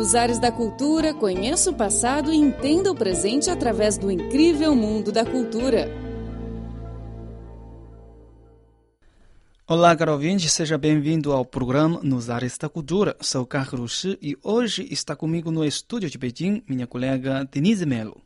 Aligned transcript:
Nos 0.00 0.14
ares 0.14 0.38
da 0.38 0.50
cultura, 0.50 1.12
conheça 1.12 1.70
o 1.70 1.74
passado 1.74 2.32
e 2.32 2.36
entenda 2.36 2.90
o 2.90 2.94
presente 2.94 3.50
através 3.50 3.98
do 3.98 4.10
incrível 4.10 4.74
mundo 4.74 5.12
da 5.12 5.26
cultura. 5.26 5.90
Olá, 9.68 9.94
caro 9.94 10.12
ouvinte, 10.12 10.48
seja 10.48 10.78
bem-vindo 10.78 11.34
ao 11.34 11.44
programa 11.44 12.00
Nos 12.02 12.30
Ares 12.30 12.56
da 12.56 12.66
Cultura. 12.66 13.14
Sou 13.20 13.44
Carlos 13.44 14.00
Shi 14.00 14.18
e 14.22 14.38
hoje 14.42 14.88
está 14.90 15.14
comigo 15.14 15.50
no 15.50 15.62
estúdio 15.62 16.08
de 16.08 16.16
Beijing 16.16 16.62
minha 16.66 16.86
colega 16.86 17.46
Denise 17.52 17.84
Melo. 17.84 18.22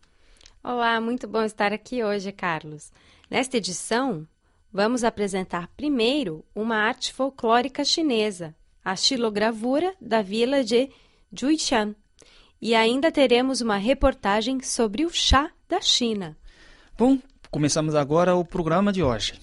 Olá, 0.62 1.00
muito 1.00 1.26
bom 1.26 1.42
estar 1.42 1.72
aqui 1.72 2.04
hoje, 2.04 2.30
Carlos. 2.30 2.92
Nesta 3.28 3.56
edição, 3.56 4.24
vamos 4.72 5.02
apresentar 5.02 5.66
primeiro 5.76 6.44
uma 6.54 6.76
arte 6.76 7.12
folclórica 7.12 7.84
chinesa, 7.84 8.54
a 8.84 8.94
xilogravura 8.94 9.92
da 10.00 10.22
vila 10.22 10.62
de 10.62 10.88
Juishan. 11.36 11.94
E 12.60 12.74
ainda 12.74 13.12
teremos 13.12 13.60
uma 13.60 13.76
reportagem 13.76 14.60
sobre 14.62 15.04
o 15.04 15.10
chá 15.10 15.50
da 15.68 15.80
China. 15.80 16.36
Bom, 16.96 17.18
começamos 17.50 17.94
agora 17.94 18.34
o 18.34 18.44
programa 18.44 18.92
de 18.92 19.02
hoje. 19.02 19.34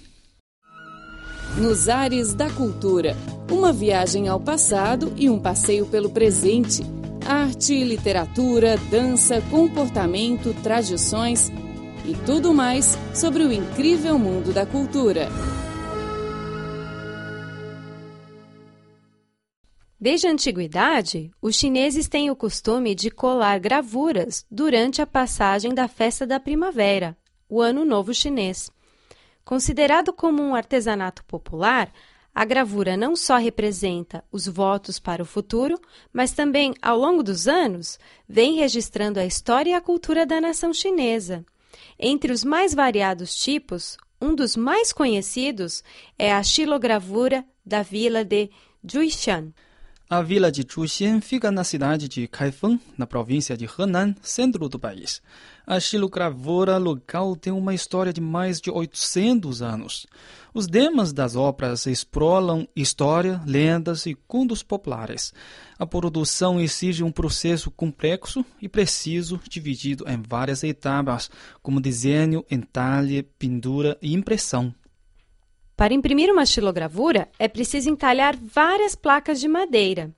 Nos 1.58 1.90
ares 1.90 2.34
da 2.34 2.50
cultura, 2.50 3.16
uma 3.52 3.74
viagem 3.74 4.30
ao 4.30 4.40
passado 4.40 5.14
e 5.18 5.30
um 5.30 5.38
passeio 5.38 5.86
pelo 5.86 6.10
presente. 6.10 6.82
Arte, 7.26 7.84
literatura, 7.84 8.78
dança, 8.90 9.42
comportamento, 9.52 10.54
tradições 10.64 11.52
e 12.06 12.16
tudo 12.26 12.54
mais 12.54 12.98
sobre 13.14 13.44
o 13.44 13.52
incrível 13.52 14.18
mundo 14.18 14.54
da 14.54 14.66
cultura. 14.66 15.28
Desde 20.02 20.26
a 20.26 20.32
antiguidade, 20.32 21.30
os 21.40 21.56
chineses 21.56 22.08
têm 22.08 22.32
o 22.32 22.36
costume 22.36 22.96
de 22.96 23.12
colar 23.12 23.60
gravuras 23.60 24.44
durante 24.50 25.00
a 25.00 25.06
passagem 25.06 25.76
da 25.76 25.88
festa 25.88 26.26
da 26.26 26.40
primavera, 26.40 27.16
o 27.48 27.62
Ano 27.62 27.86
Novo 27.86 28.12
Chinês. 28.12 28.72
Considerado 29.46 30.12
como 30.12 30.42
um 30.42 30.56
artesanato 30.56 31.24
popular, 31.26 31.94
a 32.34 32.44
gravura 32.44 32.98
não 32.98 33.16
só 33.16 33.38
representa 33.38 34.24
os 34.32 34.48
votos 34.48 34.98
para 34.98 35.22
o 35.22 35.26
futuro, 35.26 35.80
mas 36.12 36.32
também, 36.32 36.74
ao 36.82 36.98
longo 36.98 37.22
dos 37.22 37.48
anos, 37.48 38.00
vem 38.28 38.56
registrando 38.56 39.20
a 39.20 39.26
história 39.26 39.70
e 39.70 39.74
a 39.76 39.82
cultura 39.82 40.26
da 40.26 40.42
nação 40.42 40.74
chinesa. 40.74 41.46
Entre 42.00 42.34
os 42.34 42.44
mais 42.44 42.74
variados 42.74 43.36
tipos, 43.36 43.98
um 44.20 44.34
dos 44.34 44.56
mais 44.56 44.92
conhecidos 44.92 45.84
é 46.18 46.34
a 46.34 46.42
xilogravura 46.42 47.46
da 47.64 47.84
vila 47.84 48.26
de 48.26 48.50
Juishan. 48.84 49.54
A 50.14 50.22
vila 50.22 50.52
de 50.52 50.68
Zhuxian 50.70 51.22
fica 51.22 51.50
na 51.54 51.64
cidade 51.64 52.10
de 52.10 52.28
Kaifeng, 52.28 52.78
na 52.98 53.08
província 53.08 53.56
de 53.56 53.66
Henan, 53.66 54.14
centro 54.22 54.68
do 54.68 54.78
país. 54.78 55.22
A 55.66 55.80
xilogravura 55.80 56.78
local 56.78 57.34
tem 57.34 57.54
uma 57.54 57.74
história 57.74 58.12
de 58.12 58.20
mais 58.20 58.60
de 58.60 58.70
800 58.70 59.62
anos. 59.62 60.06
Os 60.54 60.68
temas 60.68 61.14
das 61.14 61.38
obras 61.38 61.86
exploram 61.86 62.68
história, 62.76 63.42
lendas 63.46 64.06
e 64.06 64.14
contos 64.14 64.62
populares. 64.62 65.34
A 65.80 65.86
produção 65.86 66.60
exige 66.60 67.06
um 67.06 67.12
processo 67.12 67.72
complexo 67.72 68.46
e 68.62 68.68
preciso, 68.68 69.40
dividido 69.50 70.04
em 70.10 70.22
várias 70.22 70.62
etapas, 70.62 71.32
como 71.64 71.80
desenho, 71.80 72.44
entalhe, 72.52 73.24
pintura 73.24 73.98
e 74.02 74.14
impressão. 74.14 74.76
Para 75.82 75.96
imprimir 75.96 76.32
uma 76.32 76.46
xilogravura, 76.46 77.28
é 77.40 77.48
preciso 77.48 77.90
entalhar 77.90 78.36
várias 78.38 78.94
placas 78.94 79.40
de 79.40 79.48
madeira. 79.48 80.12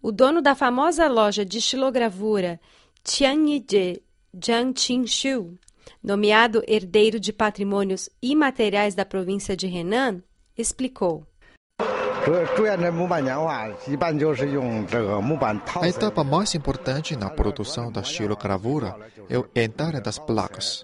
O 0.00 0.10
dono 0.10 0.40
da 0.40 0.54
famosa 0.54 1.06
loja 1.08 1.44
de 1.44 1.60
xilogravura 1.60 2.58
Tianyije 3.04 4.02
Jiang 4.32 4.72
Qingshu, 4.72 5.58
nomeado 6.02 6.62
herdeiro 6.66 7.20
de 7.20 7.34
patrimônios 7.34 8.08
imateriais 8.22 8.94
da 8.94 9.04
província 9.04 9.54
de 9.54 9.66
Henan, 9.66 10.22
explicou. 10.56 11.26
A 15.82 15.88
etapa 15.88 16.24
mais 16.24 16.54
importante 16.54 17.14
na 17.14 17.28
produção 17.28 17.92
da 17.92 18.02
xilogravura 18.02 18.96
é 19.28 19.38
o 19.38 19.46
entalhe 19.54 20.00
das 20.00 20.18
placas. 20.18 20.82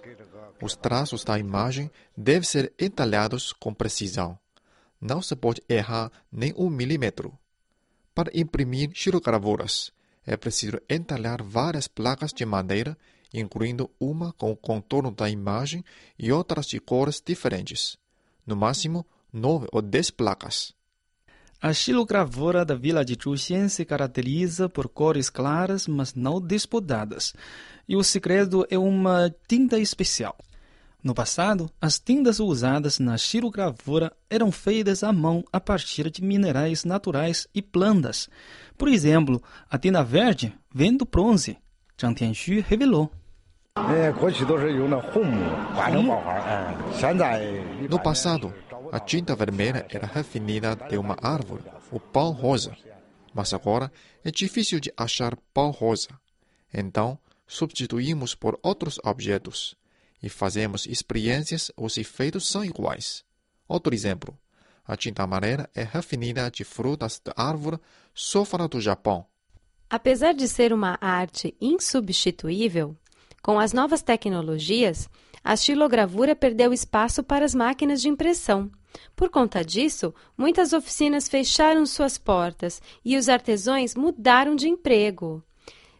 Os 0.61 0.75
traços 0.75 1.23
da 1.23 1.37
imagem 1.37 1.91
devem 2.15 2.43
ser 2.43 2.73
entalhados 2.79 3.53
com 3.53 3.73
precisão. 3.73 4.37
Não 4.99 5.21
se 5.21 5.35
pode 5.35 5.61
errar 5.69 6.11
nem 6.31 6.53
um 6.57 6.69
milímetro. 6.69 7.37
Para 8.15 8.31
imprimir 8.33 8.89
xilogravuras, 8.95 9.91
é 10.25 10.35
preciso 10.35 10.79
entalhar 10.89 11.43
várias 11.43 11.87
placas 11.87 12.33
de 12.33 12.43
madeira, 12.45 12.97
incluindo 13.31 13.91
uma 13.99 14.33
com 14.33 14.51
o 14.51 14.57
contorno 14.57 15.11
da 15.11 15.29
imagem 15.29 15.83
e 16.17 16.31
outras 16.31 16.65
de 16.65 16.79
cores 16.79 17.21
diferentes. 17.23 17.95
No 18.45 18.55
máximo, 18.55 19.05
nove 19.31 19.67
ou 19.71 19.81
dez 19.81 20.09
placas. 20.09 20.73
A 21.61 21.73
xilogravura 21.73 22.63
da 22.65 22.75
vila 22.75 23.03
de 23.03 23.17
Zhuxian 23.21 23.67
se 23.67 23.85
caracteriza 23.85 24.69
por 24.69 24.87
cores 24.87 25.29
claras, 25.29 25.87
mas 25.87 26.13
não 26.13 26.39
despodadas. 26.39 27.33
E 27.87 27.95
o 27.95 28.03
segredo 28.03 28.65
é 28.69 28.77
uma 28.77 29.33
tinta 29.47 29.79
especial. 29.79 30.37
No 31.07 31.15
passado, 31.15 31.71
as 31.79 31.97
tintas 31.97 32.37
usadas 32.37 32.99
na 32.99 33.17
xilogravura 33.17 34.11
eram 34.29 34.51
feitas 34.51 35.05
à 35.05 35.13
mão 35.13 35.41
a 35.53 35.57
partir 35.57 36.11
de 36.11 36.21
minerais 36.21 36.83
naturais 36.83 37.47
e 37.55 37.61
plantas. 37.61 38.27
Por 38.77 38.89
exemplo, 38.89 39.41
a 39.69 39.77
tinta 39.77 40.03
verde 40.03 40.53
vem 40.69 40.97
do 40.97 41.05
bronze. 41.05 41.57
Zhang 41.97 42.13
Tianxu 42.13 42.59
revelou. 42.59 43.09
No 47.89 47.99
passado, 48.03 48.53
a 48.91 48.99
tinta 48.99 49.33
vermelha 49.33 49.85
era 49.89 50.07
refinada 50.07 50.89
de 50.89 50.97
uma 50.97 51.15
árvore, 51.21 51.63
o 51.89 52.01
pau 52.01 52.31
rosa. 52.31 52.75
Mas 53.33 53.53
agora 53.53 53.89
é 54.25 54.29
difícil 54.29 54.81
de 54.81 54.91
achar 54.97 55.37
pau 55.53 55.71
rosa. 55.71 56.09
Então, 56.73 57.17
substituímos 57.47 58.35
por 58.35 58.59
outros 58.61 58.99
objetos 59.05 59.77
e 60.21 60.29
fazemos 60.29 60.85
experiências, 60.85 61.71
os 61.77 61.97
efeitos 61.97 62.47
são 62.47 62.63
iguais. 62.63 63.23
Outro 63.67 63.93
exemplo. 63.93 64.37
A 64.85 64.95
tinta 64.95 65.23
amarela 65.23 65.69
é 65.75 65.83
refinada 65.83 66.49
de 66.49 66.63
frutas 66.63 67.21
da 67.23 67.33
árvore 67.35 67.77
sofra 68.13 68.67
do 68.67 68.79
Japão. 68.79 69.25
Apesar 69.89 70.33
de 70.33 70.47
ser 70.47 70.71
uma 70.73 70.97
arte 71.01 71.55
insubstituível, 71.59 72.95
com 73.41 73.59
as 73.59 73.73
novas 73.73 74.01
tecnologias, 74.01 75.09
a 75.43 75.55
xilogravura 75.55 76.35
perdeu 76.35 76.73
espaço 76.73 77.23
para 77.23 77.45
as 77.45 77.53
máquinas 77.53 78.01
de 78.01 78.09
impressão. 78.09 78.71
Por 79.15 79.29
conta 79.29 79.63
disso, 79.63 80.13
muitas 80.37 80.73
oficinas 80.73 81.27
fecharam 81.27 81.85
suas 81.85 82.17
portas 82.17 82.81
e 83.03 83.15
os 83.15 83.29
artesãos 83.29 83.95
mudaram 83.95 84.55
de 84.55 84.67
emprego. 84.67 85.43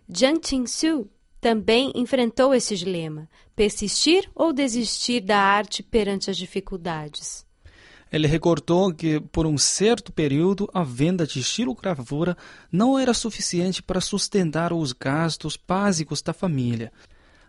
Jiang 0.09 0.39
Qingxu 0.39 1.09
também 1.39 1.91
enfrentou 1.95 2.53
esse 2.53 2.75
dilema: 2.75 3.27
persistir 3.55 4.29
ou 4.35 4.53
desistir 4.53 5.21
da 5.21 5.39
arte 5.39 5.81
perante 5.83 6.29
as 6.29 6.37
dificuldades. 6.37 7.45
Ele 8.11 8.27
recordou 8.27 8.93
que, 8.93 9.19
por 9.19 9.45
um 9.45 9.57
certo 9.57 10.13
período, 10.13 10.69
a 10.73 10.81
venda 10.81 11.27
de 11.27 11.43
xilogravura 11.43 12.37
não 12.71 12.97
era 12.97 13.13
suficiente 13.13 13.83
para 13.83 13.99
sustentar 13.99 14.71
os 14.71 14.93
gastos 14.93 15.57
básicos 15.57 16.21
da 16.21 16.31
família. 16.31 16.91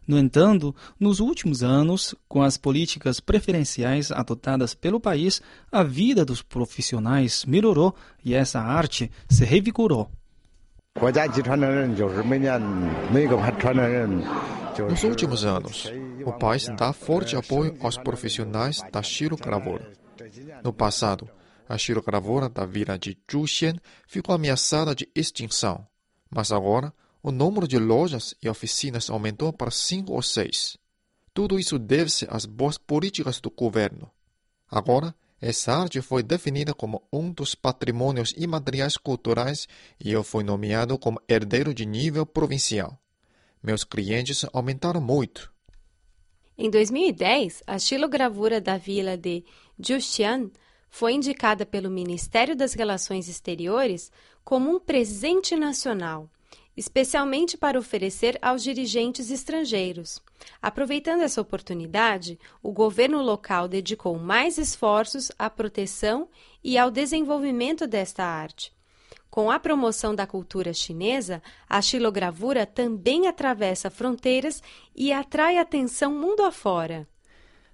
No 0.07 0.19
entanto, 0.19 0.75
nos 0.99 1.21
últimos 1.21 1.63
anos, 1.63 2.15
com 2.27 2.43
as 2.43 2.57
políticas 2.57 3.21
preferenciais 3.21 4.11
adotadas 4.11 4.75
pelo 4.75 4.99
país, 4.99 5.41
a 5.71 5.83
vida 5.83 6.25
dos 6.25 6.41
profissionais 6.41 7.45
melhorou 7.45 7.95
e 8.25 8.35
essa 8.35 8.59
arte 8.59 9.11
se 9.29 9.45
revigorou. 9.45 10.11
Nos 14.89 15.05
últimos 15.05 15.45
anos, 15.45 15.93
o 16.25 16.33
país 16.33 16.69
dá 16.77 16.93
forte 16.93 17.37
apoio 17.37 17.77
aos 17.81 17.97
profissionais 17.97 18.81
da 18.93 19.03
xilogravura. 19.03 19.93
No 20.63 20.73
passado, 20.73 21.29
a 21.69 21.77
xilogravura 21.77 22.49
da 22.49 22.65
vila 22.65 22.99
de 22.99 23.17
Zhuxian 23.31 23.77
ficou 24.07 24.35
ameaçada 24.35 24.95
de 24.95 25.09
extinção, 25.15 25.87
mas 26.31 26.53
agora 26.53 26.93
o 27.23 27.31
número 27.31 27.69
de 27.69 27.79
lojas 27.79 28.35
e 28.43 28.49
oficinas 28.49 29.11
aumentou 29.11 29.53
para 29.53 29.71
cinco 29.71 30.13
ou 30.13 30.23
seis. 30.23 30.77
Tudo 31.35 31.59
isso 31.59 31.79
deve-se 31.79 32.27
às 32.31 32.47
boas 32.47 32.79
políticas 32.79 33.41
do 33.41 33.51
governo. 33.51 34.11
Agora, 34.71 35.15
essa 35.41 35.73
arte 35.73 36.01
foi 36.03 36.23
definida 36.23 36.75
como 36.75 37.03
um 37.13 37.31
dos 37.31 37.55
patrimônios 37.55 38.35
imateriais 38.37 38.97
culturais 38.97 39.69
e 40.03 40.11
eu 40.11 40.25
fui 40.25 40.43
nomeado 40.43 40.99
como 40.99 41.21
herdeiro 41.29 41.73
de 41.73 41.87
nível 41.87 42.27
provincial. 42.27 42.99
Meus 43.63 43.85
clientes 43.85 44.45
aumentaram 44.53 45.01
muito. 45.01 45.53
Em 46.57 46.69
2010, 46.69 47.63
a 47.67 47.79
xilogravura 47.79 48.61
da 48.61 48.77
vila 48.77 49.17
de 49.17 49.45
Juxian 49.79 50.51
foi 50.91 51.13
indicada 51.13 51.65
pelo 51.65 51.91
Ministério 51.91 52.57
das 52.57 52.75
Relações 52.75 53.29
Exteriores 53.29 54.11
como 54.45 54.75
um 54.75 54.81
presente 54.81 55.55
nacional 55.55 56.29
especialmente 56.79 57.57
para 57.57 57.77
oferecer 57.77 58.39
aos 58.41 58.63
dirigentes 58.63 59.33
estrangeiros. 59.33 60.21
Aproveitando 60.63 61.23
essa 61.23 61.41
oportunidade, 61.41 62.39
o 62.63 62.71
governo 62.71 63.21
local 63.21 63.67
dedicou 63.67 64.17
mais 64.17 64.59
esforços 64.59 65.33
à 65.37 65.51
proteção 65.51 66.29
e 66.63 66.79
ao 66.79 66.89
desenvolvimento 66.89 67.85
desta 67.85 68.25
arte. 68.25 68.73
Com 69.29 69.51
a 69.51 69.59
promoção 69.59 70.15
da 70.15 70.25
cultura 70.25 70.73
chinesa, 70.73 71.43
a 71.69 71.83
xilogravura 71.83 72.65
também 72.65 73.27
atravessa 73.27 73.91
fronteiras 73.91 74.63
e 74.95 75.13
atrai 75.13 75.59
atenção 75.59 76.15
mundo 76.15 76.45
afora. 76.45 77.09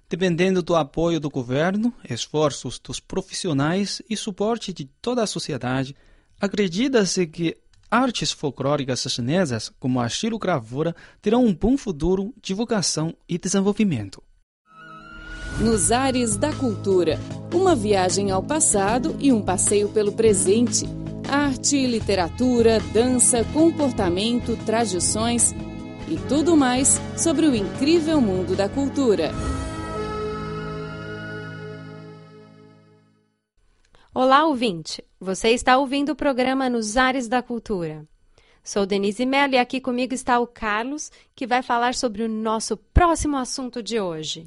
Dependendo 0.09 0.63
do 0.63 0.75
apoio 0.75 1.19
do 1.19 1.29
governo, 1.29 1.93
esforços 2.09 2.79
dos 2.79 2.99
profissionais 2.99 4.01
e 4.09 4.17
suporte 4.17 4.73
de 4.73 4.85
toda 4.85 5.21
a 5.21 5.27
sociedade, 5.27 5.95
acredita-se 6.39 7.25
que 7.27 7.57
artes 7.89 8.31
folclóricas 8.31 9.05
chinesas, 9.09 9.71
como 9.79 9.99
a 9.99 10.09
xilogravura, 10.09 10.95
terão 11.21 11.45
um 11.45 11.53
bom 11.53 11.77
futuro, 11.77 12.33
divulgação 12.41 13.13
e 13.27 13.37
desenvolvimento. 13.37 14.21
Nos 15.59 15.91
ares 15.91 16.35
da 16.35 16.51
cultura, 16.53 17.17
uma 17.53 17.75
viagem 17.75 18.29
ao 18.31 18.43
passado 18.43 19.15
e 19.19 19.31
um 19.31 19.41
passeio 19.41 19.87
pelo 19.89 20.11
presente 20.11 20.85
arte, 21.27 21.85
literatura, 21.85 22.79
dança, 22.93 23.43
comportamento, 23.45 24.57
tradições 24.65 25.53
e 26.07 26.17
tudo 26.29 26.55
mais 26.55 27.01
sobre 27.17 27.47
o 27.47 27.55
incrível 27.55 28.21
mundo 28.21 28.55
da 28.55 28.69
cultura. 28.69 29.31
Olá, 34.17 34.45
ouvinte! 34.45 35.03
Você 35.19 35.49
está 35.49 35.77
ouvindo 35.77 36.13
o 36.13 36.15
programa 36.15 36.69
Nos 36.69 36.95
Ares 36.95 37.27
da 37.27 37.41
Cultura. 37.41 38.07
Sou 38.63 38.85
Denise 38.85 39.25
Mello 39.25 39.55
e 39.55 39.57
aqui 39.57 39.81
comigo 39.81 40.13
está 40.13 40.39
o 40.39 40.47
Carlos, 40.47 41.11
que 41.35 41.45
vai 41.45 41.61
falar 41.61 41.93
sobre 41.93 42.23
o 42.23 42.29
nosso 42.29 42.77
próximo 42.77 43.35
assunto 43.35 43.83
de 43.83 43.99
hoje. 43.99 44.45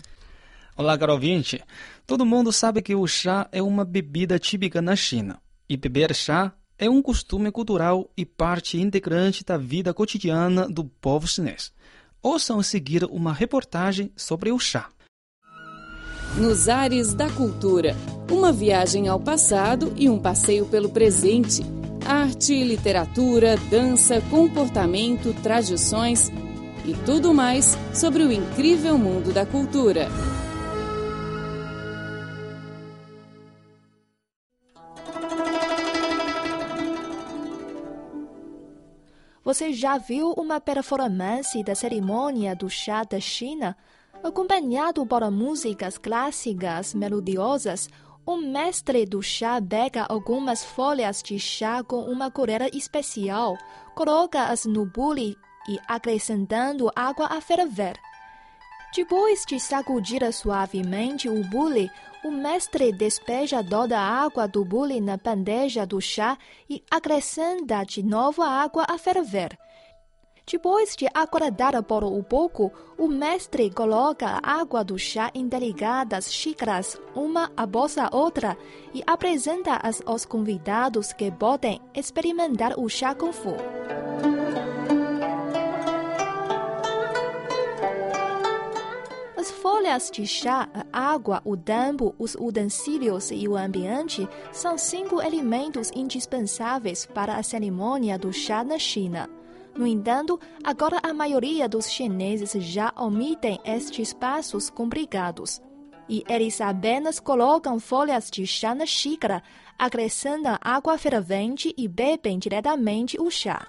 Olá, 0.75 0.97
caro 0.97 1.13
ouvinte! 1.13 1.63
Todo 2.07 2.25
mundo 2.25 2.51
sabe 2.51 2.81
que 2.81 2.95
o 2.95 3.07
chá 3.07 3.47
é 3.53 3.61
uma 3.61 3.85
bebida 3.85 4.39
típica 4.39 4.81
na 4.81 4.97
China. 4.97 5.39
E 5.69 5.77
beber 5.77 6.15
chá 6.15 6.51
é 6.79 6.89
um 6.89 7.03
costume 7.03 7.53
cultural 7.53 8.11
e 8.17 8.25
parte 8.25 8.81
integrante 8.81 9.45
da 9.45 9.59
vida 9.59 9.93
cotidiana 9.93 10.67
do 10.67 10.83
povo 10.83 11.29
chinês. 11.29 11.75
Ouçam 12.23 12.63
seguir 12.63 13.05
uma 13.05 13.35
reportagem 13.35 14.11
sobre 14.17 14.51
o 14.51 14.59
chá. 14.59 14.89
Nos 16.39 16.71
ares 16.71 17.13
da 17.13 17.29
cultura, 17.29 17.95
uma 18.31 18.53
viagem 18.53 19.09
ao 19.09 19.19
passado 19.19 19.93
e 19.97 20.09
um 20.09 20.19
passeio 20.19 20.67
pelo 20.67 20.89
presente. 20.91 21.63
Arte, 22.07 22.63
literatura, 22.63 23.57
dança, 23.71 24.21
comportamento, 24.31 25.35
tradições 25.43 26.31
e 26.85 26.95
tudo 27.05 27.35
mais 27.35 27.77
sobre 27.93 28.23
o 28.23 28.33
incrível 28.33 28.97
mundo 28.97 29.33
da 29.33 29.45
cultura. 29.45 30.09
Você 39.45 39.73
já 39.73 39.97
viu 39.97 40.35
uma 40.37 40.61
performance 40.61 41.63
da 41.65 41.75
cerimônia 41.75 42.55
do 42.55 42.69
chá 42.69 43.03
da 43.03 43.19
China? 43.19 43.75
Acompanhado 44.23 45.07
por 45.07 45.31
músicas 45.31 45.97
clássicas 45.97 46.93
melodiosas, 46.93 47.89
o 48.29 48.37
mestre 48.37 49.07
do 49.07 49.23
chá 49.23 49.59
pega 49.59 50.05
algumas 50.07 50.63
folhas 50.63 51.23
de 51.23 51.39
chá 51.39 51.83
com 51.83 52.03
uma 52.03 52.31
colher 52.31 52.69
especial, 52.75 53.57
coloca-as 53.95 54.67
no 54.67 54.85
bule 54.85 55.35
e 55.67 55.79
acrescentando 55.89 56.93
água 56.95 57.29
a 57.31 57.41
ferver. 57.41 57.99
Depois 58.95 59.47
de 59.49 59.59
sacudir 59.59 60.31
suavemente 60.31 61.27
o 61.27 61.43
bule, 61.45 61.91
o 62.23 62.31
mestre 62.31 62.93
despeja 62.93 63.65
toda 63.65 63.99
a 63.99 64.23
água 64.23 64.47
do 64.47 64.63
bule 64.63 65.01
na 65.01 65.17
bandeja 65.17 65.87
do 65.87 65.99
chá 65.99 66.37
e 66.69 66.85
acrescenta 66.91 67.83
de 67.83 68.03
novo 68.03 68.43
a 68.43 68.51
água 68.63 68.85
a 68.91 68.99
ferver. 68.99 69.59
Depois 70.51 70.97
de 70.97 71.07
aguardar 71.13 71.83
por 71.83 72.03
um 72.03 72.23
pouco, 72.23 72.73
o 72.97 73.07
mestre 73.07 73.71
coloca 73.71 74.41
a 74.43 74.61
água 74.61 74.83
do 74.83 74.99
chá 74.99 75.31
em 75.35 75.47
delicadas 75.47 76.33
xícaras, 76.33 76.99
uma 77.15 77.53
após 77.55 77.99
a 77.99 78.09
outra, 78.11 78.57
e 78.95 79.03
apresenta-as 79.07 80.01
aos 80.07 80.25
convidados 80.25 81.13
que 81.13 81.31
podem 81.31 81.83
experimentar 81.95 82.81
o 82.81 82.89
chá 82.89 83.15
com 83.15 83.31
fogo. 83.31 83.63
As 89.37 89.51
folhas 89.51 90.11
de 90.11 90.27
chá, 90.27 90.67
a 90.93 91.13
água, 91.13 91.43
o 91.45 91.59
tambo, 91.59 92.15
os 92.19 92.35
utensílios 92.35 93.31
e 93.31 93.47
o 93.47 93.55
ambiente 93.55 94.27
são 94.51 94.79
cinco 94.79 95.21
elementos 95.21 95.91
indispensáveis 95.95 97.05
para 97.05 97.37
a 97.37 97.43
cerimônia 97.43 98.19
do 98.19 98.33
chá 98.33 98.65
na 98.65 98.79
China. 98.79 99.29
No 99.79 99.87
entanto, 99.87 100.41
agora 100.65 100.99
a 101.05 101.15
maioria 101.15 101.69
dos 101.69 101.89
chineses 101.89 102.51
já 102.65 102.93
omitem 102.97 103.61
estes 103.65 104.13
passos 104.13 104.69
complicados. 104.69 105.63
E 106.09 106.25
eles 106.29 106.61
apenas 106.61 107.21
colocam 107.21 107.79
folhas 107.79 108.29
de 108.29 108.45
chá 108.45 108.75
na 108.75 108.85
xícara, 108.85 109.41
acrescentam 109.79 110.59
água 110.61 110.99
fervente 110.99 111.73
e 111.79 111.87
bebem 111.87 112.41
diretamente 112.41 113.21
o 113.21 113.31
chá. 113.31 113.69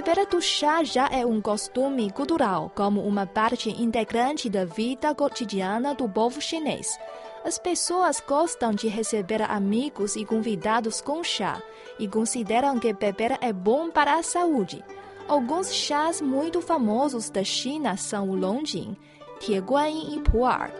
beber 0.00 0.26
do 0.26 0.40
chá 0.40 0.82
já 0.82 1.08
é 1.08 1.24
um 1.24 1.40
costume 1.40 2.10
cultural, 2.10 2.70
como 2.74 3.00
uma 3.00 3.26
parte 3.26 3.70
integrante 3.70 4.48
da 4.50 4.64
vida 4.64 5.14
cotidiana 5.14 5.94
do 5.94 6.08
povo 6.08 6.40
chinês. 6.40 6.98
As 7.44 7.58
pessoas 7.58 8.22
gostam 8.26 8.72
de 8.72 8.88
receber 8.88 9.42
amigos 9.42 10.16
e 10.16 10.24
convidados 10.24 11.02
com 11.02 11.22
chá 11.22 11.62
e 11.98 12.08
consideram 12.08 12.78
que 12.78 12.90
beber 12.94 13.36
é 13.42 13.52
bom 13.52 13.90
para 13.90 14.14
a 14.14 14.22
saúde. 14.22 14.82
Alguns 15.28 15.70
chás 15.70 16.22
muito 16.22 16.62
famosos 16.62 17.28
da 17.28 17.44
China 17.44 17.98
são 17.98 18.30
o 18.30 18.34
Longjing, 18.34 18.96
Tieguanyin 19.40 20.16
e 20.16 20.20
Pu'er. 20.20 20.72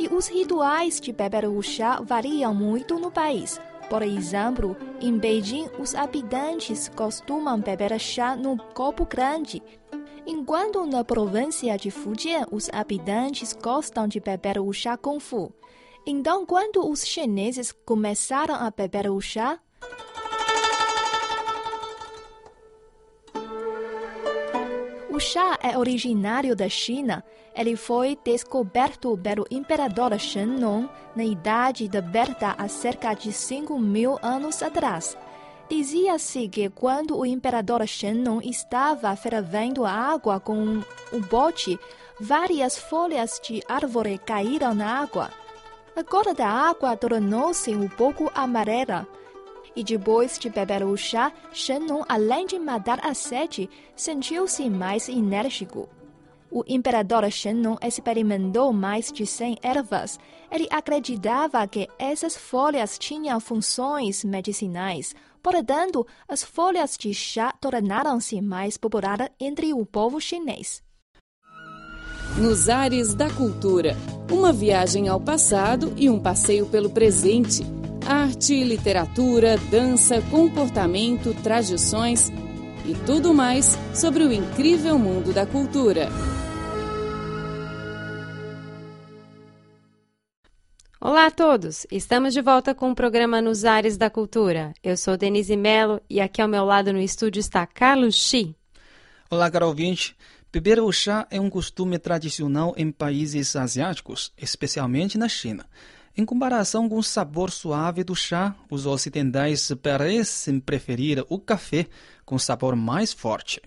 E 0.00 0.08
os 0.08 0.26
rituais 0.26 1.00
de 1.00 1.12
beber 1.12 1.46
o 1.46 1.62
chá 1.62 2.00
variam 2.02 2.52
muito 2.52 2.98
no 2.98 3.10
país. 3.12 3.60
Por 3.88 4.02
exemplo, 4.02 4.76
em 5.00 5.16
Beijing, 5.16 5.70
os 5.78 5.94
habitantes 5.94 6.88
costumam 6.88 7.60
beber 7.60 7.96
chá 8.00 8.34
num 8.34 8.56
copo 8.56 9.06
grande, 9.06 9.62
enquanto 10.28 10.84
na 10.84 11.02
província 11.02 11.76
de 11.78 11.90
Fujian, 11.90 12.46
os 12.52 12.68
habitantes 12.70 13.54
gostam 13.54 14.06
de 14.06 14.20
beber 14.20 14.60
o 14.60 14.70
chá 14.72 14.96
com 14.96 15.18
fu. 15.18 15.50
Então, 16.06 16.44
quando 16.44 16.88
os 16.88 17.04
chineses 17.04 17.72
começaram 17.72 18.54
a 18.54 18.70
beber 18.70 19.10
o 19.10 19.20
chá, 19.20 19.58
O 25.10 25.20
chá 25.20 25.58
é 25.60 25.76
originário 25.76 26.54
da 26.54 26.68
China. 26.68 27.24
Ele 27.52 27.74
foi 27.74 28.16
descoberto 28.22 29.18
pelo 29.18 29.44
imperador 29.50 30.16
Shenlong 30.16 30.88
na 31.16 31.24
Idade 31.24 31.88
da 31.88 32.00
Berta 32.00 32.54
há 32.56 32.68
cerca 32.68 33.14
de 33.14 33.32
5 33.32 33.76
mil 33.80 34.16
anos 34.22 34.62
atrás. 34.62 35.16
Dizia-se 35.68 36.48
que 36.48 36.70
quando 36.70 37.18
o 37.18 37.26
imperador 37.26 37.86
Shenlong 37.86 38.40
estava 38.42 39.14
fervendo 39.16 39.84
a 39.84 39.92
água 39.92 40.40
com 40.40 40.82
o 41.12 41.20
bote, 41.20 41.78
várias 42.18 42.78
folhas 42.78 43.38
de 43.42 43.62
árvore 43.68 44.18
caíram 44.18 44.74
na 44.74 45.00
água. 45.00 45.30
A 45.94 46.02
cor 46.02 46.34
da 46.34 46.48
água 46.48 46.96
tornou-se 46.96 47.74
um 47.74 47.88
pouco 47.88 48.30
amarela 48.34 49.06
e 49.78 49.84
depois 49.84 50.36
de 50.38 50.50
beber 50.50 50.82
o 50.82 50.96
chá, 50.96 51.32
Shenlong, 51.52 52.04
além 52.08 52.46
de 52.46 52.58
matar 52.58 52.98
a 53.06 53.14
sede, 53.14 53.70
sentiu-se 53.94 54.68
mais 54.68 55.08
enérgico. 55.08 55.88
O 56.50 56.64
imperador 56.66 57.30
Shenlong 57.30 57.78
experimentou 57.86 58.72
mais 58.72 59.12
de 59.12 59.24
100 59.24 59.58
ervas. 59.62 60.18
Ele 60.50 60.66
acreditava 60.70 61.66
que 61.66 61.88
essas 61.98 62.36
folhas 62.36 62.98
tinham 62.98 63.38
funções 63.38 64.24
medicinais. 64.24 65.14
Portanto, 65.42 66.06
as 66.26 66.42
folhas 66.42 66.96
de 66.98 67.12
chá 67.14 67.52
tornaram-se 67.60 68.40
mais 68.40 68.76
populares 68.76 69.28
entre 69.38 69.72
o 69.72 69.84
povo 69.84 70.20
chinês. 70.20 70.82
Nos 72.36 72.68
ares 72.68 73.14
da 73.14 73.30
cultura, 73.30 73.96
uma 74.30 74.52
viagem 74.52 75.08
ao 75.08 75.20
passado 75.20 75.92
e 75.96 76.08
um 76.08 76.20
passeio 76.20 76.66
pelo 76.66 76.90
presente 76.90 77.64
arte, 78.08 78.64
literatura, 78.64 79.58
dança, 79.70 80.22
comportamento, 80.30 81.34
tradições 81.42 82.32
e 82.86 82.94
tudo 83.04 83.34
mais 83.34 83.78
sobre 83.94 84.24
o 84.24 84.32
incrível 84.32 84.98
mundo 84.98 85.30
da 85.32 85.44
cultura. 85.44 86.08
Olá 91.00 91.26
a 91.26 91.30
todos! 91.30 91.86
Estamos 91.92 92.34
de 92.34 92.42
volta 92.42 92.74
com 92.74 92.90
o 92.90 92.94
programa 92.94 93.40
Nos 93.40 93.64
Ares 93.64 93.96
da 93.96 94.10
Cultura. 94.10 94.74
Eu 94.82 94.96
sou 94.96 95.16
Denise 95.16 95.56
Mello 95.56 96.00
e 96.10 96.20
aqui 96.20 96.42
ao 96.42 96.48
meu 96.48 96.64
lado 96.64 96.92
no 96.92 97.00
estúdio 97.00 97.38
está 97.38 97.64
Carlos 97.64 98.16
Xi. 98.16 98.52
Olá, 99.30 99.48
caro 99.48 99.68
ouvinte. 99.68 100.16
Beber 100.52 100.80
o 100.80 100.90
chá 100.90 101.24
é 101.30 101.40
um 101.40 101.48
costume 101.48 102.00
tradicional 102.00 102.74
em 102.76 102.90
países 102.90 103.54
asiáticos, 103.54 104.32
especialmente 104.36 105.16
na 105.16 105.28
China. 105.28 105.64
Em 106.16 106.24
comparação 106.24 106.88
com 106.88 106.98
o 106.98 107.02
sabor 107.02 107.52
suave 107.52 108.02
do 108.02 108.16
chá, 108.16 108.56
os 108.68 108.84
ocidentais 108.84 109.70
parecem 109.80 110.58
preferir 110.58 111.24
o 111.28 111.38
café 111.38 111.86
com 112.24 112.36
sabor 112.40 112.74
mais 112.74 113.12
forte. 113.12 113.62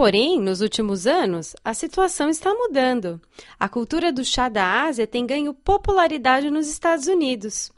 Porém, 0.00 0.40
nos 0.40 0.62
últimos 0.62 1.06
anos, 1.06 1.54
a 1.62 1.74
situação 1.74 2.30
está 2.30 2.54
mudando. 2.54 3.20
A 3.58 3.68
cultura 3.68 4.10
do 4.10 4.24
chá 4.24 4.48
da 4.48 4.84
Ásia 4.84 5.06
tem 5.06 5.26
ganho 5.26 5.52
popularidade 5.52 6.50
nos 6.50 6.68
Estados 6.68 7.06
Unidos. 7.06 7.70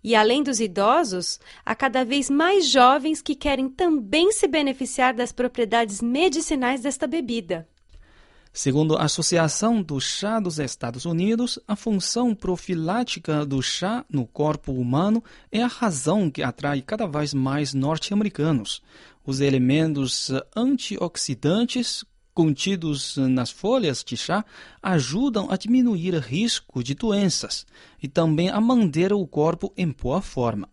E 0.00 0.14
além 0.14 0.40
dos 0.40 0.60
idosos, 0.60 1.40
há 1.66 1.74
cada 1.74 2.04
vez 2.04 2.30
mais 2.30 2.68
jovens 2.68 3.20
que 3.20 3.34
querem 3.34 3.68
também 3.68 4.30
se 4.30 4.46
beneficiar 4.46 5.14
das 5.14 5.32
propriedades 5.32 6.00
medicinais 6.00 6.80
desta 6.80 7.08
bebida. 7.08 7.66
Segundo 8.56 8.96
a 8.96 9.02
Associação 9.02 9.82
do 9.82 10.00
Chá 10.00 10.38
dos 10.38 10.60
Estados 10.60 11.04
Unidos, 11.04 11.58
a 11.66 11.74
função 11.74 12.32
profilática 12.36 13.44
do 13.44 13.60
chá 13.60 14.06
no 14.08 14.28
corpo 14.28 14.70
humano 14.70 15.24
é 15.50 15.60
a 15.60 15.66
razão 15.66 16.30
que 16.30 16.40
atrai 16.40 16.80
cada 16.80 17.04
vez 17.04 17.34
mais 17.34 17.74
norte-americanos. 17.74 18.80
Os 19.26 19.40
elementos 19.40 20.30
antioxidantes 20.54 22.04
contidos 22.32 23.16
nas 23.16 23.50
folhas 23.50 24.04
de 24.04 24.16
chá 24.16 24.44
ajudam 24.80 25.50
a 25.50 25.56
diminuir 25.56 26.14
o 26.14 26.20
risco 26.20 26.80
de 26.80 26.94
doenças 26.94 27.66
e 28.00 28.06
também 28.06 28.50
a 28.50 28.60
manter 28.60 29.12
o 29.12 29.26
corpo 29.26 29.72
em 29.76 29.90
boa 29.90 30.22
forma. 30.22 30.68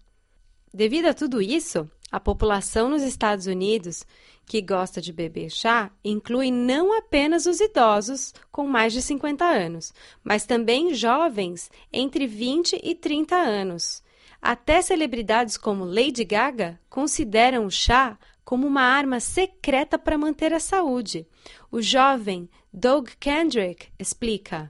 Devido 0.72 1.08
a 1.08 1.16
tudo 1.16 1.42
isso, 1.42 1.90
a 2.12 2.20
população 2.20 2.90
nos 2.90 3.02
Estados 3.02 3.48
Unidos 3.48 4.06
que 4.52 4.62
gosta 4.62 5.00
de 5.00 5.14
beber 5.14 5.50
chá 5.50 5.90
inclui 6.04 6.52
não 6.52 6.92
apenas 6.98 7.46
os 7.46 7.62
idosos 7.62 8.34
com 8.52 8.68
mais 8.68 8.92
de 8.92 9.02
50 9.02 9.46
anos, 9.46 9.94
mas 10.22 10.46
também 10.46 10.94
jovens 10.94 11.72
entre 11.90 12.28
20 12.28 12.78
e 12.84 12.94
30 12.94 13.34
anos. 13.34 14.04
Até 14.42 14.82
celebridades 14.82 15.56
como 15.56 15.86
Lady 15.86 16.26
Gaga 16.26 16.78
consideram 16.90 17.66
o 17.66 17.72
chá 17.72 18.20
como 18.44 18.68
uma 18.68 18.82
arma 18.82 19.22
secreta 19.22 19.98
para 19.98 20.18
manter 20.18 20.54
a 20.54 20.60
saúde. 20.60 21.26
O 21.72 21.82
jovem 21.82 22.50
Doug 22.74 23.08
Kendrick 23.22 23.88
explica. 23.98 24.70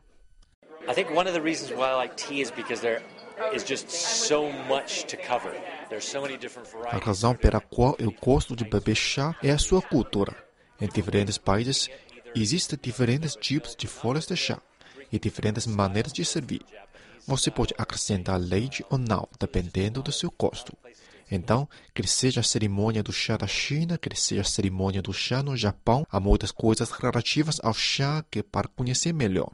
I 0.87 0.93
think 0.93 1.09
one 1.09 1.27
of 1.27 1.33
the 1.33 1.41
reasons 1.41 1.71
why 1.71 1.89
I 1.89 1.95
like 1.95 2.13
tea 2.15 2.39
is 2.39 2.51
because 2.51 2.83
there 2.83 3.01
is 3.51 3.67
just 3.67 3.89
so 3.89 4.47
much 4.69 5.05
to 5.05 5.17
cover. 5.17 5.55
A 6.89 6.97
razão 6.97 7.35
pela 7.35 7.59
qual 7.59 7.95
eu 7.99 8.13
gosto 8.21 8.55
de 8.55 8.63
beber 8.63 8.95
chá 8.95 9.35
é 9.43 9.51
a 9.51 9.57
sua 9.57 9.81
cultura. 9.81 10.35
Em 10.79 10.87
diferentes 10.87 11.37
países, 11.37 11.89
existem 12.33 12.79
diferentes 12.81 13.35
tipos 13.35 13.75
de 13.75 13.87
folhas 13.87 14.25
de 14.25 14.35
chá 14.35 14.61
e 15.11 15.19
diferentes 15.19 15.67
maneiras 15.67 16.13
de 16.13 16.23
servir. 16.23 16.61
Você 17.27 17.51
pode 17.51 17.73
acrescentar 17.77 18.39
leite 18.39 18.85
ou 18.89 18.97
não, 18.97 19.27
dependendo 19.39 20.01
do 20.01 20.11
seu 20.11 20.33
gosto. 20.37 20.75
Então, 21.29 21.67
quer 21.93 22.07
seja 22.07 22.41
a 22.41 22.43
cerimônia 22.43 23.03
do 23.03 23.13
chá 23.13 23.37
da 23.37 23.47
China, 23.47 23.97
quer 23.97 24.15
seja 24.17 24.41
a 24.41 24.45
cerimônia 24.45 25.01
do 25.01 25.13
chá 25.13 25.43
no 25.43 25.55
Japão, 25.55 26.05
há 26.09 26.19
muitas 26.19 26.51
coisas 26.51 26.91
relativas 26.91 27.59
ao 27.63 27.73
chá 27.73 28.23
que 28.29 28.41
para 28.41 28.67
conhecer 28.67 29.13
melhor. 29.13 29.51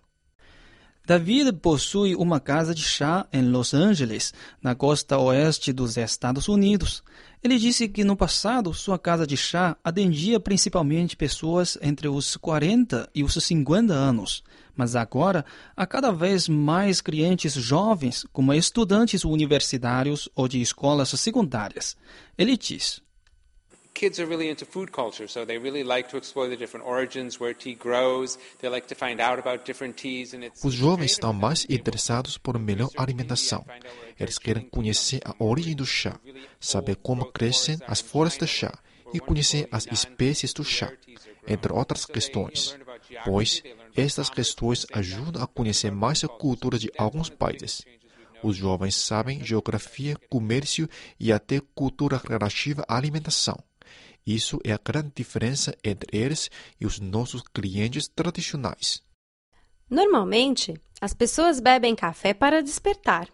David 1.08 1.54
possui 1.62 2.16
uma 2.16 2.38
casa 2.38 2.76
de 2.76 2.84
chá 2.84 3.26
em 3.32 3.50
Los 3.50 3.74
Angeles, 3.74 4.34
na 4.62 4.76
costa 4.76 5.18
oeste 5.18 5.72
dos 5.72 5.96
Estados 5.96 6.50
Unidos. 6.50 7.02
Ele 7.42 7.58
disse 7.58 7.88
que 7.88 8.04
no 8.04 8.18
passado 8.18 8.74
sua 8.74 9.00
casa 9.00 9.26
de 9.26 9.38
chá 9.38 9.78
atendia 9.82 10.38
principalmente 10.38 11.16
pessoas 11.16 11.78
entre 11.82 12.10
os 12.10 12.36
40 12.36 13.10
e 13.16 13.24
os 13.24 13.36
50 13.42 13.94
anos, 13.94 14.44
mas 14.76 14.98
agora 14.98 15.46
há 15.78 15.88
cada 15.88 16.12
vez 16.12 16.50
mais 16.50 17.00
clientes 17.00 17.54
jovens, 17.54 18.26
como 18.34 18.54
estudantes 18.54 19.24
universitários 19.24 20.28
ou 20.36 20.46
de 20.46 20.62
escolas 20.62 21.08
secundárias. 21.08 21.96
Ele 22.38 22.58
diz: 22.58 23.02
kids 23.98 24.20
are 24.20 24.28
really 24.30 24.48
into 24.48 24.64
food 24.64 24.92
culture, 24.92 25.28
so 25.28 25.44
they 25.44 25.58
really 25.58 25.84
like 25.84 26.10
to 26.10 26.18
explore 26.18 26.48
the 26.48 26.56
different 26.56 26.86
origins 26.86 27.40
where 27.40 27.54
tea 27.54 27.74
grows. 27.74 28.38
They 28.60 28.70
like 28.70 28.88
to 28.88 28.96
find 28.96 29.20
out 29.20 29.40
about 29.40 29.66
different 29.66 29.98
teas 29.98 30.34
and 30.34 30.44
it's 30.44 30.64
Os 30.64 30.74
jovens 30.74 31.12
estão 31.14 31.34
mais 31.34 31.66
interessados 31.68 32.38
por 32.38 32.60
melhor 32.60 32.90
alimentação. 32.96 33.66
Eles 34.20 34.38
querem 34.38 34.70
conhecer 34.70 35.20
a 35.26 35.34
origem 35.44 35.76
do 35.76 35.86
chá, 35.86 36.20
saber 36.60 36.98
como 36.98 37.32
crescem 37.32 37.78
as 37.88 38.00
folhas 38.00 38.38
de 38.38 38.46
chá 38.46 38.72
e 39.12 39.20
conhecer 39.20 39.68
as 39.72 39.88
espécies 39.88 40.54
do 40.54 40.64
chá, 40.64 40.94
entre 41.48 41.74
outras 41.74 42.06
questões, 42.06 42.78
pois 43.26 43.64
estas 43.96 44.30
questões 44.30 44.86
ajudam 44.94 45.42
a 45.42 45.48
conhecer 45.48 45.92
mais 45.92 46.24
a 46.24 46.28
cultura 46.28 46.78
de 46.78 46.92
alguns 46.98 47.30
países. 47.30 47.84
Os 48.44 48.56
jovens 48.56 48.96
sabem 48.96 49.44
geografia, 49.44 50.16
comércio 50.30 50.88
e 51.20 51.32
até 51.32 51.60
cultura 51.74 52.22
relativa 52.24 52.86
à 52.88 52.96
alimentação. 52.96 53.58
Isso 54.26 54.60
é 54.64 54.74
a 54.74 54.80
grande 54.84 55.12
diferença 55.16 55.76
entre 55.84 56.18
eles 56.18 56.50
e 56.80 56.86
os 56.86 57.00
nossos 57.00 57.42
clientes 57.42 58.08
tradicionais. 58.08 59.02
Normalmente, 59.90 60.74
as 61.00 61.14
pessoas 61.14 61.60
bebem 61.60 61.96
café 61.96 62.34
para 62.34 62.62
despertar. 62.62 63.30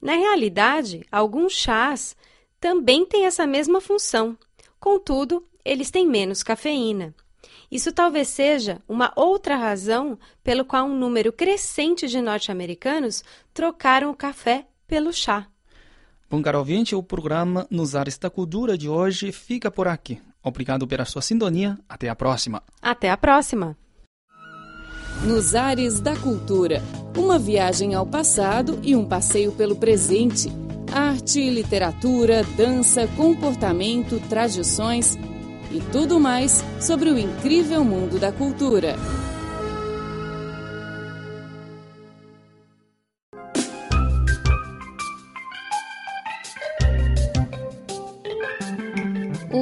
Na 0.00 0.14
realidade, 0.14 1.04
alguns 1.10 1.52
chás 1.52 2.16
também 2.58 3.04
têm 3.04 3.26
essa 3.26 3.46
mesma 3.46 3.80
função. 3.80 4.36
Contudo, 4.80 5.44
eles 5.64 5.90
têm 5.90 6.06
menos 6.06 6.42
cafeína. 6.42 7.14
Isso 7.70 7.92
talvez 7.92 8.28
seja 8.28 8.80
uma 8.88 9.12
outra 9.16 9.56
razão 9.56 10.18
pelo 10.42 10.64
qual 10.64 10.86
um 10.86 10.96
número 10.96 11.32
crescente 11.32 12.06
de 12.06 12.20
norte-americanos 12.20 13.24
trocaram 13.52 14.10
o 14.10 14.16
café 14.16 14.66
pelo 14.86 15.12
chá. 15.12 15.48
Bom, 16.34 16.42
caro 16.42 16.58
ouvinte, 16.58 16.96
o 16.96 17.02
programa 17.02 17.64
Nos 17.70 17.94
Ares 17.94 18.18
da 18.18 18.28
Cultura 18.28 18.76
de 18.76 18.88
hoje 18.88 19.30
fica 19.30 19.70
por 19.70 19.86
aqui. 19.86 20.20
Obrigado 20.42 20.84
pela 20.84 21.04
sua 21.04 21.22
sintonia. 21.22 21.78
Até 21.88 22.08
a 22.08 22.16
próxima. 22.16 22.60
Até 22.82 23.08
a 23.08 23.16
próxima. 23.16 23.76
Nos 25.24 25.54
Ares 25.54 26.00
da 26.00 26.16
Cultura. 26.16 26.82
Uma 27.16 27.38
viagem 27.38 27.94
ao 27.94 28.04
passado 28.04 28.80
e 28.82 28.96
um 28.96 29.04
passeio 29.04 29.52
pelo 29.52 29.76
presente. 29.76 30.50
Arte, 30.92 31.48
literatura, 31.48 32.42
dança, 32.56 33.06
comportamento, 33.16 34.18
tradições 34.28 35.16
e 35.70 35.78
tudo 35.92 36.18
mais 36.18 36.64
sobre 36.80 37.10
o 37.10 37.16
incrível 37.16 37.84
mundo 37.84 38.18
da 38.18 38.32
cultura. 38.32 38.96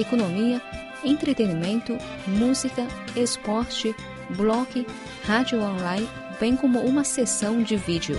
economia, 0.00 0.60
entretenimento, 1.04 1.96
música, 2.26 2.86
esporte, 3.16 3.94
blog, 4.30 4.86
rádio 5.24 5.60
online, 5.60 6.08
bem 6.38 6.56
como 6.56 6.80
uma 6.80 7.04
sessão 7.04 7.62
de 7.62 7.76
vídeo. 7.76 8.18